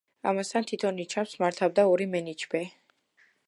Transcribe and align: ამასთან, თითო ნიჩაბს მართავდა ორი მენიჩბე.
ამასთან, 0.29 0.65
თითო 0.71 0.91
ნიჩაბს 0.99 1.37
მართავდა 1.43 1.87
ორი 1.93 2.11
მენიჩბე. 2.17 2.67